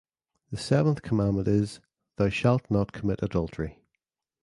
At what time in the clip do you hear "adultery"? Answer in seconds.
3.21-3.83